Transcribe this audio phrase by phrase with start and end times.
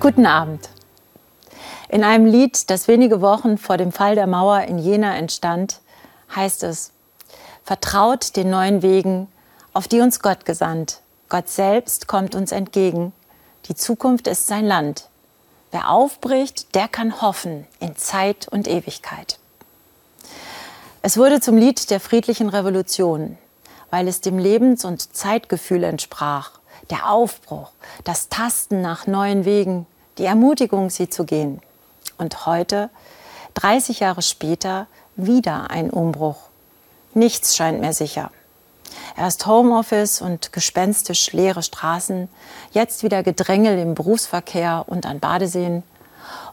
[0.00, 0.70] Guten Abend.
[1.90, 5.80] In einem Lied, das wenige Wochen vor dem Fall der Mauer in Jena entstand,
[6.34, 6.92] heißt es,
[7.64, 9.28] Vertraut den neuen Wegen,
[9.74, 11.02] auf die uns Gott gesandt.
[11.28, 13.12] Gott selbst kommt uns entgegen.
[13.66, 15.10] Die Zukunft ist sein Land.
[15.70, 19.38] Wer aufbricht, der kann hoffen in Zeit und Ewigkeit.
[21.02, 23.36] Es wurde zum Lied der friedlichen Revolution,
[23.90, 26.59] weil es dem Lebens- und Zeitgefühl entsprach.
[26.90, 27.70] Der Aufbruch,
[28.02, 29.86] das Tasten nach neuen Wegen,
[30.18, 31.62] die Ermutigung, sie zu gehen.
[32.18, 32.90] Und heute,
[33.54, 36.36] 30 Jahre später, wieder ein Umbruch.
[37.14, 38.32] Nichts scheint mehr sicher.
[39.16, 42.28] Erst Homeoffice und gespenstisch leere Straßen,
[42.72, 45.84] jetzt wieder Gedrängel im Berufsverkehr und an Badeseen.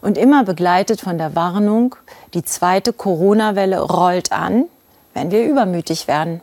[0.01, 1.95] Und immer begleitet von der Warnung,
[2.35, 4.65] die zweite Corona-Welle rollt an,
[5.15, 6.41] wenn wir übermütig werden.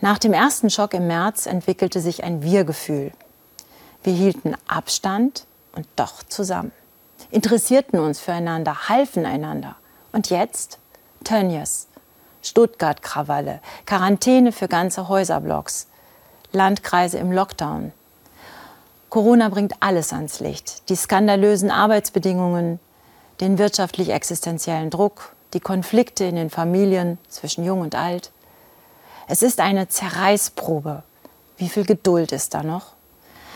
[0.00, 3.12] Nach dem ersten Schock im März entwickelte sich ein Wir-Gefühl.
[4.02, 6.72] Wir hielten Abstand und doch zusammen,
[7.30, 9.76] interessierten uns füreinander, halfen einander.
[10.12, 10.78] Und jetzt
[11.24, 11.88] Tönnies,
[12.42, 15.88] Stuttgart-Krawalle, Quarantäne für ganze Häuserblocks,
[16.52, 17.92] Landkreise im Lockdown.
[19.08, 20.88] Corona bringt alles ans Licht.
[20.88, 22.80] Die skandalösen Arbeitsbedingungen,
[23.40, 28.30] den wirtschaftlich existenziellen Druck, die Konflikte in den Familien zwischen Jung und Alt.
[29.28, 31.02] Es ist eine Zerreißprobe.
[31.56, 32.92] Wie viel Geduld ist da noch?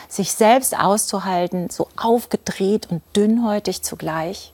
[0.08, 4.52] Sich selbst auszuhalten, so aufgedreht und dünnhäutig zugleich.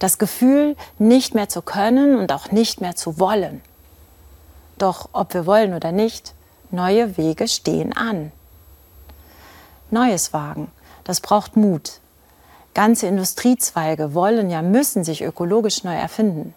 [0.00, 3.62] Das Gefühl, nicht mehr zu können und auch nicht mehr zu wollen.
[4.76, 6.34] Doch ob wir wollen oder nicht,
[6.72, 8.32] neue Wege stehen an.
[9.90, 10.72] Neues wagen,
[11.04, 12.00] das braucht Mut.
[12.74, 16.54] Ganze Industriezweige wollen ja müssen sich ökologisch neu erfinden.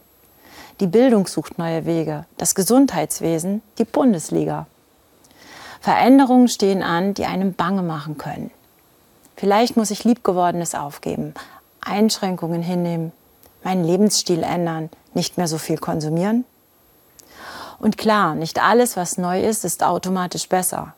[0.80, 4.66] Die Bildung sucht neue Wege, das Gesundheitswesen, die Bundesliga.
[5.82, 8.50] Veränderungen stehen an, die einem bange machen können.
[9.36, 11.34] Vielleicht muss ich Liebgewordenes aufgeben,
[11.82, 13.12] Einschränkungen hinnehmen,
[13.64, 16.46] meinen Lebensstil ändern, nicht mehr so viel konsumieren?
[17.80, 20.94] Und klar, nicht alles, was neu ist, ist automatisch besser.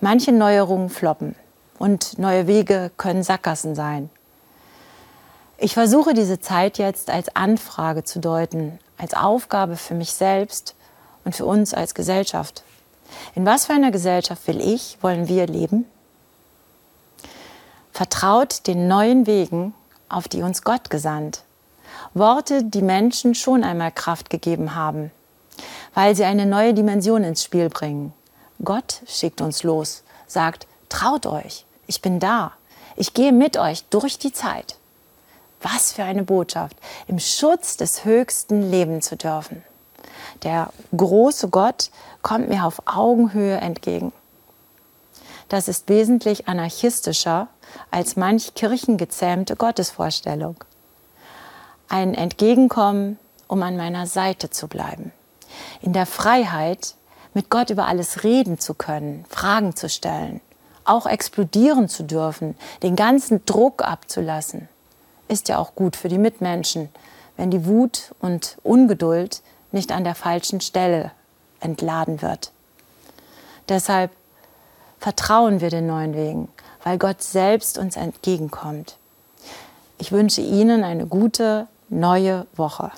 [0.00, 1.36] Manche Neuerungen floppen
[1.78, 4.10] und neue Wege können Sackgassen sein.
[5.56, 10.74] Ich versuche diese Zeit jetzt als Anfrage zu deuten, als Aufgabe für mich selbst
[11.24, 12.62] und für uns als Gesellschaft.
[13.34, 15.86] In was für einer Gesellschaft will ich, wollen wir leben?
[17.92, 19.74] Vertraut den neuen Wegen,
[20.08, 21.42] auf die uns Gott gesandt.
[22.14, 25.10] Worte, die Menschen schon einmal Kraft gegeben haben,
[25.94, 28.12] weil sie eine neue Dimension ins Spiel bringen.
[28.62, 32.52] Gott schickt uns los, sagt, traut euch, ich bin da,
[32.96, 34.76] ich gehe mit euch durch die Zeit.
[35.62, 36.76] Was für eine Botschaft,
[37.06, 39.62] im Schutz des Höchsten leben zu dürfen.
[40.42, 41.90] Der große Gott
[42.22, 44.12] kommt mir auf Augenhöhe entgegen.
[45.48, 47.48] Das ist wesentlich anarchistischer
[47.90, 50.56] als manch kirchengezähmte Gottesvorstellung.
[51.88, 55.12] Ein Entgegenkommen, um an meiner Seite zu bleiben.
[55.82, 56.94] In der Freiheit,
[57.34, 60.40] mit Gott über alles reden zu können, Fragen zu stellen,
[60.84, 64.68] auch explodieren zu dürfen, den ganzen Druck abzulassen,
[65.30, 66.88] ist ja auch gut für die Mitmenschen,
[67.36, 69.42] wenn die Wut und Ungeduld
[69.72, 71.12] nicht an der falschen Stelle
[71.60, 72.50] entladen wird.
[73.68, 74.10] Deshalb
[74.98, 76.48] vertrauen wir den neuen Wegen,
[76.82, 78.96] weil Gott selbst uns entgegenkommt.
[79.98, 82.90] Ich wünsche Ihnen eine gute neue Woche.